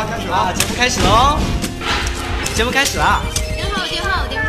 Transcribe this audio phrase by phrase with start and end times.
[0.00, 1.38] 啊，开始了，开始了，
[2.54, 3.04] 节目开始喽！
[3.04, 3.68] 节目开始了。
[3.68, 4.48] 电话，电话，我电话。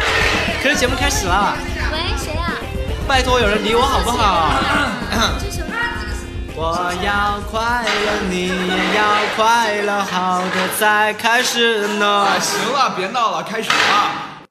[0.63, 1.53] 可是节目开始了。
[1.91, 2.53] 喂，谁啊？
[3.05, 4.53] 拜托，有人理我好不好？
[6.55, 9.03] 我要快乐，你也要
[9.35, 12.27] 快乐，好的才开始呢。
[12.39, 14.45] 行了，别闹了，开始吧。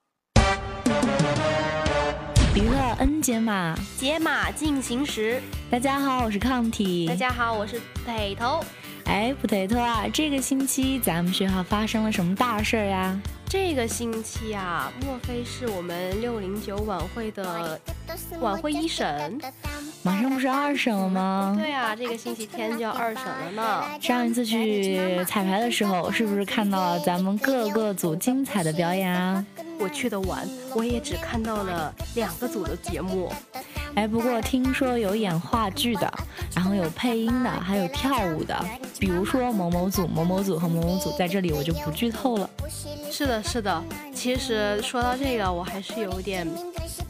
[2.55, 5.43] 娱乐 N 解码，解码进行时。
[5.71, 7.07] 大家好，我是抗体。
[7.09, 8.63] 大家好，我是北头。
[9.11, 13.21] 哎，普腿头啊，这个星期咱们学校发生了什么大事儿呀？
[13.45, 17.81] 这个星期啊，莫非是我们六零九晚会的
[18.39, 19.37] 晚会一审？
[20.05, 21.57] 马上不是二审了吗？
[21.61, 23.85] 对啊，这个星期天就要二审了呢。
[24.01, 29.45] 上一次去彩排的时候，是不是看到了咱们各个组精彩的表演啊？
[29.81, 33.33] 我去的晚，我也只看到了两个组的节目。
[33.97, 36.09] 哎，不过听说有演话剧的，
[36.61, 38.55] 然后有配音的，还有跳舞的，
[38.99, 42.51] 比如说某某组、某某组和某某组，在这里我就不剧透了。
[43.11, 43.83] 是的，是的。
[44.15, 46.47] 其实说到这个，我还是有点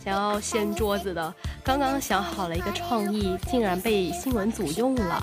[0.04, 1.34] 想要掀桌子的。
[1.64, 5.20] 刚刚想好了一个创意，竟然被新闻组用了。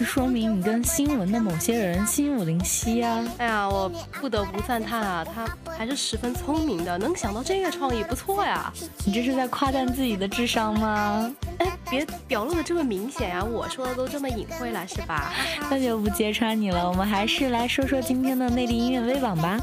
[0.00, 3.22] 这说明你跟新闻的某些人心有灵犀啊！
[3.36, 3.86] 哎呀，我
[4.18, 8.72] 不得不赞叹啊，他还是十分聪明的，能想到这个创意不错呀。
[9.04, 11.30] 你这是在夸赞自己的智商吗？
[11.58, 15.34] 哎，别表露的这么明显呀，我说的都这么隐晦了是吧？
[15.68, 19.60] 那就不揭穿你了，我们还是来说说今天的内地音乐微榜吧。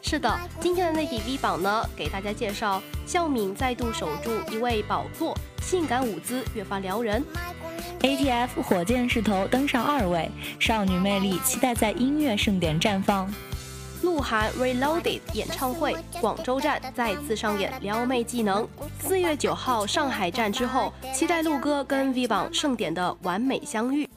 [0.00, 7.24] 是的，今天的内地 V 榜呢，给大家介绍孝敏再度守住一位宝座，性感舞姿越发撩人。
[8.00, 13.32] ATF 火箭势头登上二位，少女魅力期待在音乐盛典绽放。
[14.02, 18.68] 鹿晗 Reloaded 演唱会广州站再次上演撩妹技能。
[18.98, 24.08] 四月九号上海站之后，期待鹿哥跟 V 榜盛典的完美相遇。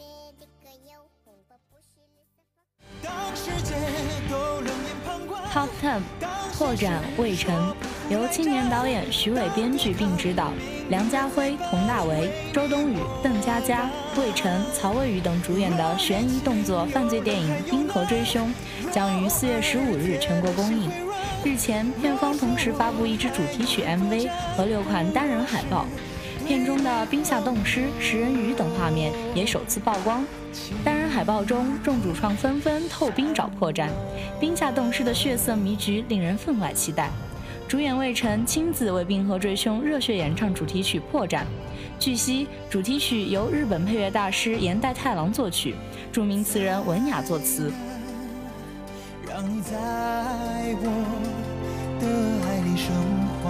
[5.54, 6.02] Top Ten
[6.58, 7.54] 破绽魏晨，
[8.08, 10.52] 由青年导演徐伟编剧并执导。
[10.90, 18.48] 梁家辉、佟大为、周冬雨、邓家佳、魏晨、曹魏宇等主演的悬疑动作犯罪电影《冰河追凶》
[18.92, 20.92] 将于四月十五日全国公映。
[21.44, 25.88] 日前，片方同时发布一支主题曲 MV 和六款单人海报，
[26.46, 30.24] 片中的冰下冻尸、食人鱼等画面也首次曝光。
[30.84, 33.90] 单人海报中，众主创纷纷透冰找破绽，
[34.40, 37.10] 冰下冻尸的血色迷局令人分外期待。
[37.68, 41.40] 主演魏晨亲自为《冰河追凶》热血演唱主题曲《破绽》。
[42.00, 45.74] 据悉，主题曲由日本配乐大师岩代太郎作曲，
[46.12, 47.74] 著名词人文雅作词。
[49.28, 49.74] 让你在
[50.80, 50.86] 我
[52.00, 52.06] 的
[52.46, 52.94] 爱里生
[53.42, 53.50] 还，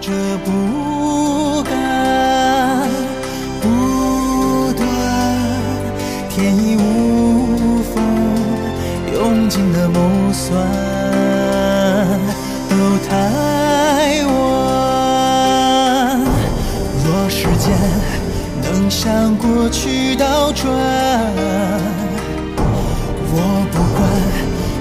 [0.00, 0.12] 这
[0.44, 2.88] 不敢
[3.60, 4.86] 不断，
[6.30, 7.94] 天衣无缝，
[9.14, 11.03] 用尽了谋算。
[13.14, 14.34] 太晚。
[17.04, 17.70] 若时间
[18.62, 20.64] 能向过去倒转，
[23.30, 23.36] 我
[23.70, 24.02] 不管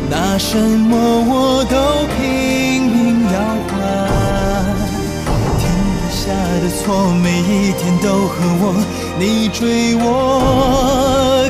[0.10, 0.92] 拿什么，
[1.30, 1.76] 我都
[2.16, 2.18] 拼
[2.82, 2.98] 命
[3.32, 3.38] 要
[3.70, 3.72] 还。
[5.60, 5.62] 天
[5.94, 6.22] 底下
[6.64, 6.84] 的错，
[7.22, 8.64] 每一天都和我
[9.20, 9.62] 你追
[9.98, 11.43] 我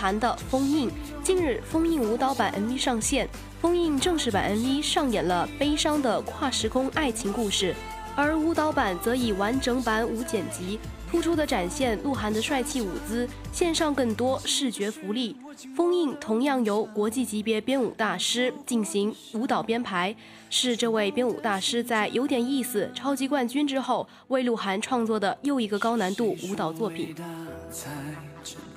[0.00, 0.90] 韩的封印。
[1.22, 3.28] 近日，封印舞蹈版 MV 上线，
[3.60, 7.74] 封印正式版 MV 上演了悲伤的跨时空爱情故事，
[8.16, 10.80] 而舞蹈版则以完整版无剪辑。
[11.10, 15.36] 突出的展现鹿晗的帅气舞姿，献上更多视觉福利。
[15.76, 20.14] 封印同样由国际级别编舞大师进行舞蹈编排，
[20.50, 27.12] 是这位编舞大师在有点意思超级冠军之后，为鹿晗创作的又一个高难度舞蹈作品。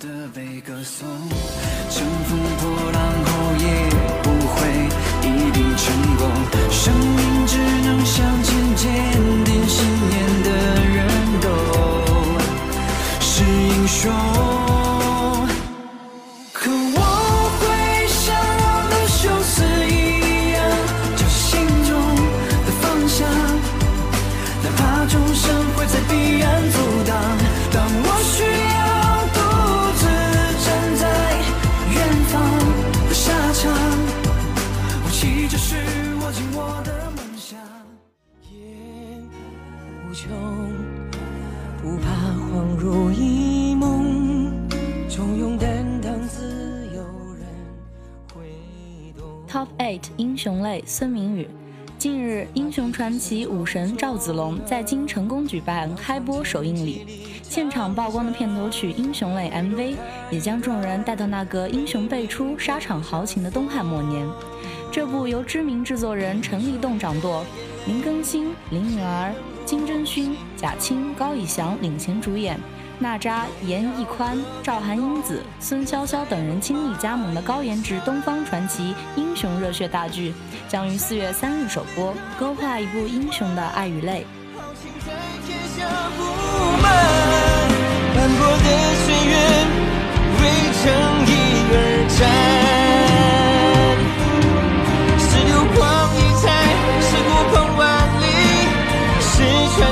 [0.03, 1.07] 的被歌颂。
[1.89, 3.65] 乘风破浪后也
[4.21, 4.59] 不会
[5.21, 6.21] 一定成功。
[6.69, 8.83] 生命只能向前坚
[9.45, 10.49] 定信念的
[10.85, 11.07] 人
[11.41, 11.47] 都
[13.21, 14.62] 是英雄。
[53.03, 57.05] 传奇武神赵子龙在京成功举办开播首映礼，
[57.41, 59.95] 现场曝光的片头曲英雄泪 MV
[60.31, 64.25] 也将众人带到那个英雄辈出、沙场豪情的东汉末年。
[64.89, 67.45] 这部由知名制作人陈立栋掌舵，
[67.87, 69.33] 林更新、林允儿。
[69.65, 72.57] 金桢勋、贾青、高以翔领衔主演，
[72.99, 80.33] 娜扎、严屹宽、赵涵英子、孙潇潇等人倾力加盟的高颜值东方传奇英雄热血大剧，
[80.69, 84.25] 将于四月三日首播，勾画一部英雄的爱与泪。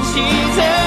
[0.04, 0.20] 期
[0.58, 0.81] 在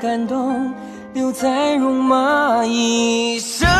[0.00, 0.72] 感动
[1.12, 3.79] 留在戎马一生。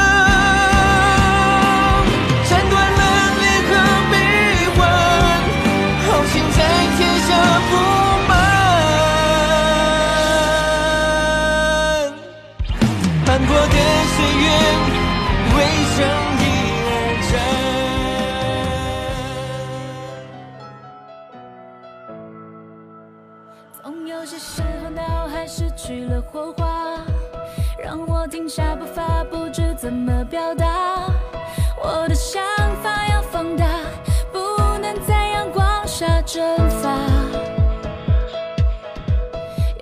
[29.91, 31.11] 怎么表达。
[31.83, 32.41] 我的想
[32.81, 33.67] 法要放大，
[34.33, 34.39] 不
[34.79, 36.97] 能在阳光下蒸发。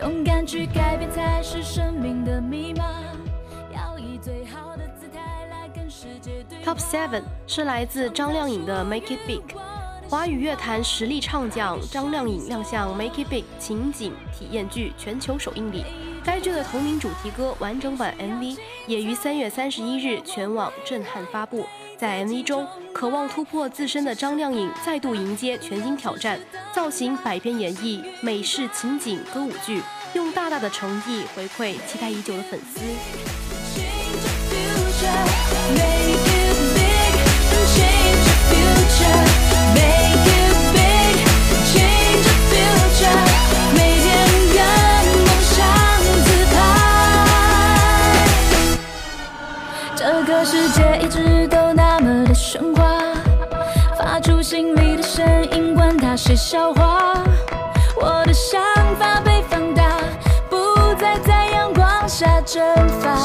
[0.00, 2.86] 勇敢去改变才是生命的密码。
[3.70, 9.42] 要以最好的姿态来跟世界对 Top Seven 是来自张靓颖的 Make It Big，
[10.08, 15.84] 华语乐坛实力唱将张靓颖亮相 Make It Big 情景体验剧全球首映礼。
[16.28, 21.64] 该剧的同名主题歌完整版 MV 也于三月三十一日全网震撼发布。
[21.96, 26.38] 在 MV 中，渴望突破自身的张靓颖再度迎接全新挑战，
[26.70, 29.80] 造型百变演绎美式情景歌舞剧，
[30.12, 33.47] 用大大的诚意回馈期待已久的粉丝。
[56.38, 57.24] 笑话。
[58.00, 58.62] 我的想
[58.96, 59.82] 法被放大，
[60.48, 62.62] 不再在阳光下蒸
[63.00, 63.18] 发。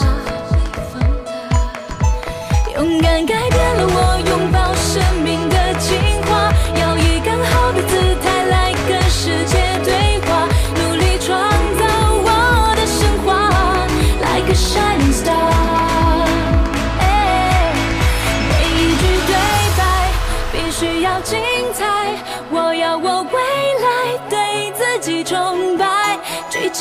[2.73, 6.51] 勇敢改变了我拥抱生命的进化，
[6.81, 11.37] 要以更好的姿态来跟世界对话，努力创
[11.77, 11.85] 造
[12.25, 13.29] 我的神话
[14.21, 15.53] ，like a shining star。
[21.01, 21.52] 要精！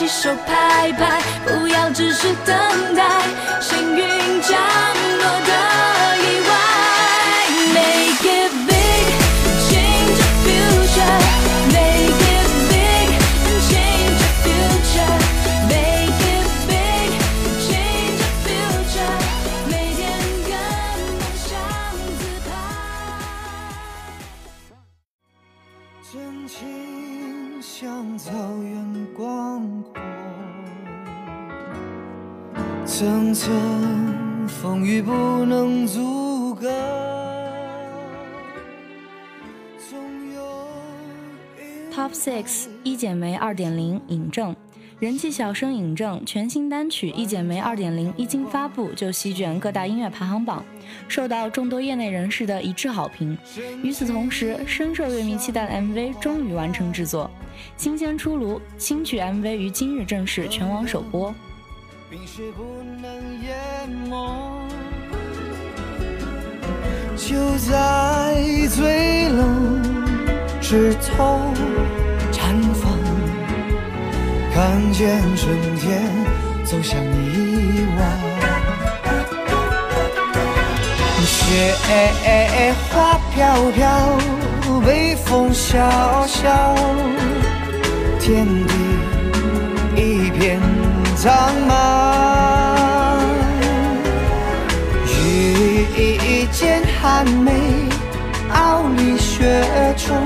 [0.09, 2.55] 手拍拍，不要只是等
[2.95, 3.03] 待
[3.61, 4.59] 幸运降
[5.19, 5.72] 落的
[33.35, 35.11] 层层风雨不
[35.47, 36.69] 能阻隔。
[41.95, 44.55] Top Six 一剪梅二点零尹正，
[44.99, 50.63] 人气小生尹正全新单曲《一剪梅二点零》一经发布就席卷各大音乐排行榜，
[51.09, 53.37] 受到众多业内人士的一致好评。
[53.83, 57.31] 与此同时，深受乐迷期待的 MV 终于完成制作，
[57.79, 61.35] 新鲜出炉，新曲 MV 于今日正式全网首播。
[62.13, 62.63] 冰雪不
[63.01, 64.69] 能淹没，
[67.17, 68.37] 就在
[68.69, 69.81] 最冷
[70.61, 71.41] 枝头
[72.31, 72.93] 绽放，
[74.53, 76.03] 看见春天
[76.67, 78.01] 走向遗忘。
[81.25, 81.83] 雪
[82.91, 84.19] 花飘飘，
[84.85, 86.75] 北风萧萧，
[88.21, 88.75] 天地
[89.97, 90.72] 一片。
[91.23, 91.31] 苍
[91.69, 91.73] 茫。
[95.07, 97.53] 遇见寒梅，
[98.53, 99.65] 傲立雪
[99.97, 100.17] 中，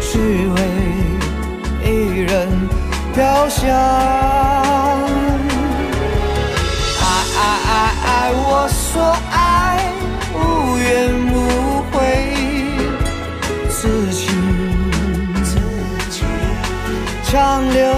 [0.00, 0.18] 只
[0.56, 0.58] 为
[1.84, 2.48] 一人
[3.14, 3.64] 飘香。
[7.00, 7.04] 爱
[7.36, 7.70] 爱爱
[8.04, 9.78] 爱，我所爱，
[10.34, 10.84] 无怨
[11.32, 11.36] 无
[11.92, 11.96] 悔，
[13.70, 14.26] 此情
[17.30, 17.32] 长
[17.72, 17.97] 留。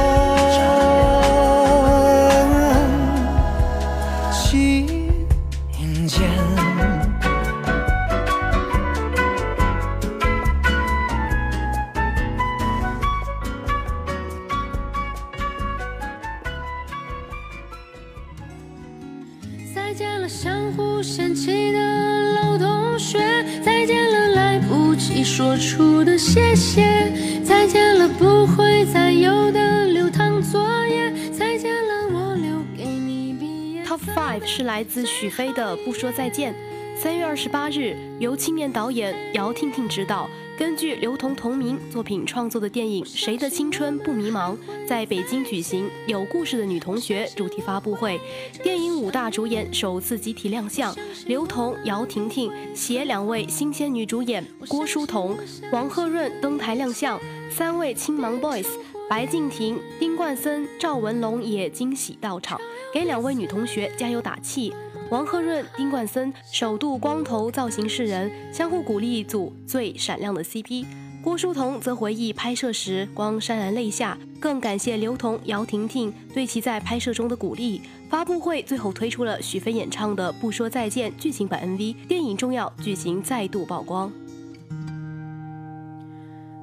[34.61, 36.53] 是来自许飞的《不说再见》。
[36.95, 44.55] 三月二十八日，由青年导演姚婷婷执导，根据刘同同名作品创作的电影《谁的青春不迷茫》
[44.87, 48.21] 在北京举行“有故事的女同学”主题发布会。
[48.63, 55.39] 电影五大主演首次集体亮相，刘同、姚婷婷携两位新鲜女主演郭书彤、
[55.73, 57.19] 王鹤润登台亮相，
[57.51, 58.67] 三位青芒 boys。
[59.11, 62.61] 白敬亭、丁冠森、赵文龙也惊喜到场，
[62.95, 64.73] 给两位女同学加油打气。
[65.11, 70.87] 王鹤润、丁冠森首度光头造型示人，相互鼓励组最闪亮的 CP。
[71.25, 77.83] 郭书彤则回忆拍摄时光潸然泪下，更感谢刘同、姚婷婷对其在拍摄中的鼓励。
[78.09, 84.13] 发布会最后推出了许飞演唱的《不说再见》剧情版 MV，电影重要剧情再度曝光。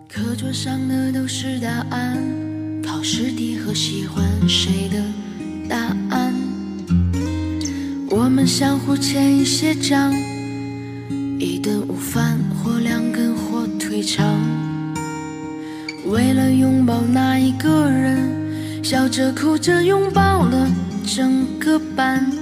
[0.10, 2.18] 课桌上的都是答案，
[2.82, 5.04] 考试题和喜欢谁的
[5.68, 5.78] 答
[6.10, 6.34] 案。
[8.10, 10.14] 我们相互欠一些账，
[11.38, 14.26] 一顿午饭或两根火腿肠。
[16.06, 20.72] 为了拥抱那一个人，笑着哭着拥抱了
[21.06, 22.37] 整个班。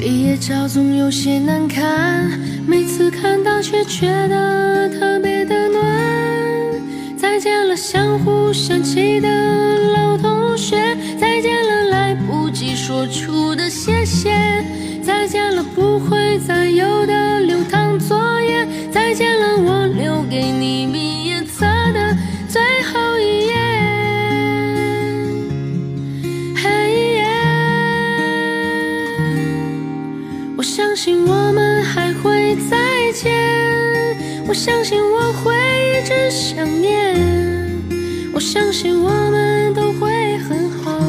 [0.00, 2.26] 毕业照总有些难看，
[2.66, 5.84] 每次看到却觉得特别的暖。
[7.18, 9.28] 再见了相互嫌弃的
[9.92, 14.64] 老同学，再见了来不及说出的谢谢，
[15.02, 20.86] 再见了不会再有的流淌作业，再见了我留给你
[30.60, 32.76] 我相信我们还会再
[33.14, 33.32] 见，
[34.46, 37.16] 我相信我会一直想念，
[38.34, 41.00] 我相信我们都会很好，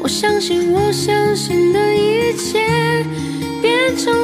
[0.00, 3.04] 我相信我相信的一切
[3.60, 4.14] 变成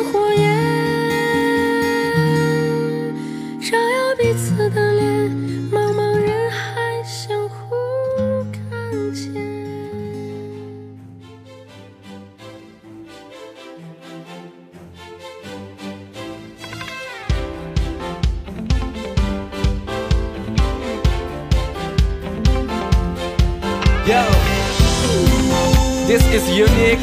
[26.12, 27.00] this is unique.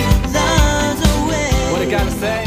[1.72, 2.46] What I gotta say?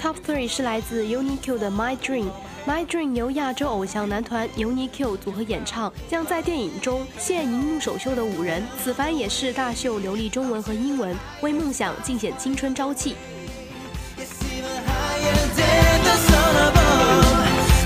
[0.00, 2.26] Top Three 是来自 UNIQ 的《My Dream》。
[2.64, 8.62] My Dream 由亚洲偶像男团 UNIQ 组合演唱，将在电影中现荧幕首秀的五人。
[8.80, 13.16] 此番也是大秀流利中文和英文，为梦想尽显青春朝气。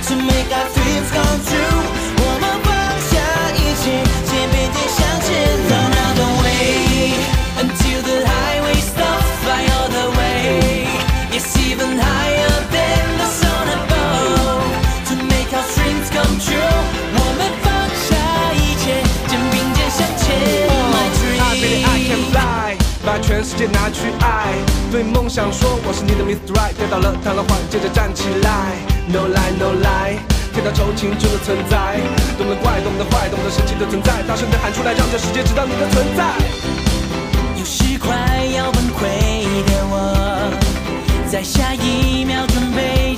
[0.09, 0.69] To make our
[23.43, 24.55] 世界拿去爱。
[24.91, 26.55] 对梦想说我是你的 Mr.
[26.55, 28.77] Right，跌倒了瘫了缓，接着站起来。
[29.09, 30.23] No lie no lie，
[30.55, 32.01] 天道酬勤，真的存在，
[32.39, 36.23] 懂得怪，懂得坏，懂得神奇的存在，大声的喊出来，让这世界知道你的存在。
[37.59, 38.15] 有时快
[38.55, 39.03] 要崩溃
[39.67, 40.53] 的我，
[41.31, 43.12] 在下一秒准备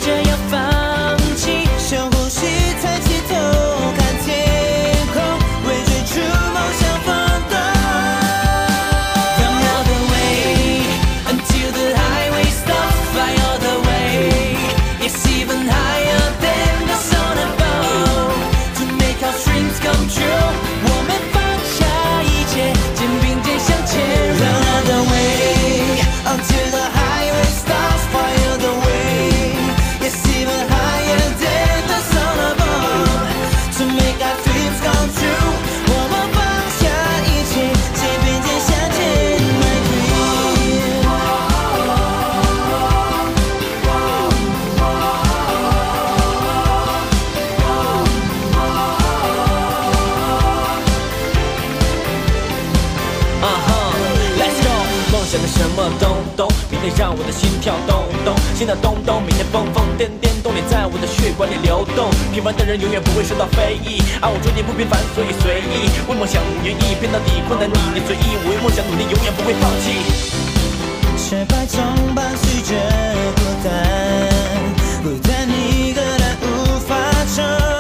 [62.34, 65.86] 平凡的人永远不会受到非议，而我注定不平凡，所以随意。
[66.08, 70.02] 为梦想不愿意，偏到底困难你你随意，我为梦想努力，永远不会放弃。
[71.16, 71.78] 失败总
[72.12, 72.74] 伴随着
[73.38, 73.70] 孤单，
[75.04, 76.98] 孤单一个人无法
[77.36, 77.73] 承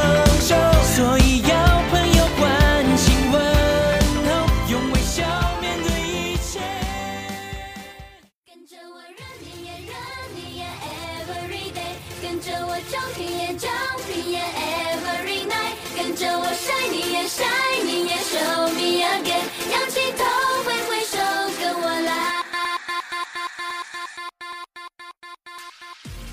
[16.64, 19.44] shiny 演，shiny 演，show me again。
[19.70, 20.24] 仰起头，
[20.64, 21.18] 挥挥手，
[21.60, 22.42] 跟我来。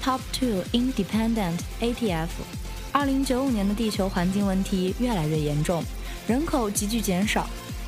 [0.01, 2.29] Top Two Independent ATF。
[2.93, 5.83] 二零九五年的地球环境问题越来越严重，
[6.27, 7.45] 人口急剧减少，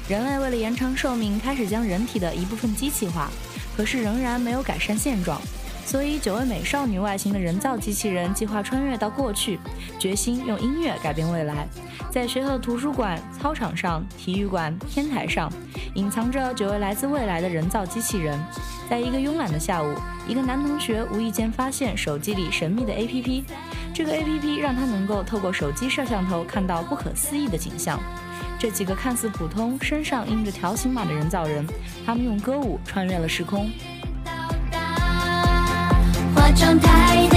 [0.10, 3.32] 人类为了延长寿命，开始将人体的一部分机器化，
[3.78, 5.42] 可是仍然没有改善现状。
[5.86, 9.60] 所以，九位美少女外形的人造机器人计划穿越到过去，
[10.00, 11.68] 决心用音乐改变未来。
[12.10, 15.52] 在学校的图书馆、操场上、体育馆、天台上，
[15.96, 18.40] 隐藏着九位来自未来的人造机器人。
[18.90, 19.94] 在一个慵懒的下午，
[20.28, 23.44] 一个男同学无意间发现手机里神秘的 APP，
[23.94, 28.00] 这个 APP 让他能够透过手机摄像头看到不可思议的景象。
[28.58, 31.68] 这几个看似普通、身上印着条形码的人造人，
[32.06, 33.70] 他们用歌舞穿越了时空。
[36.56, 37.33] 状态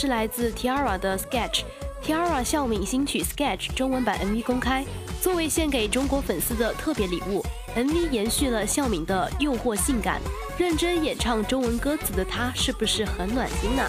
[0.00, 1.60] 是来自 Tiara 的 Sketch。
[2.02, 4.82] Tiara 孝敏新曲《Sketch》中文版 MV 公开，
[5.20, 7.44] 作为献给中国粉丝的特别礼物
[7.76, 10.18] ，MV 延续了孝敏的诱惑性感，
[10.56, 13.82] 认真演唱中文歌词的她，是不是很暖心呢？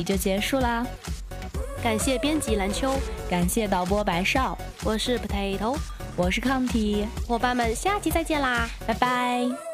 [0.00, 0.86] 里就结束啦，
[1.82, 2.94] 感谢编辑蓝秋，
[3.28, 5.76] 感谢导播白少，我是 Potato，
[6.16, 9.69] 我是 Conti，伙伴们下期再见啦，拜拜。